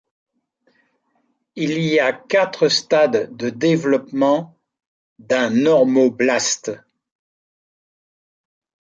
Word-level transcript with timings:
Il 1.55 1.77
y 1.79 1.99
a 1.99 2.11
quatre 2.11 2.69
stades 2.69 3.37
de 3.37 3.51
développement 3.51 4.57
d'un 5.19 5.51
normoblaste. 5.51 6.71